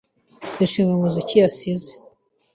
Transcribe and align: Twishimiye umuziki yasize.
Twishimiye 0.53 0.95
umuziki 0.97 1.35
yasize. 1.43 1.91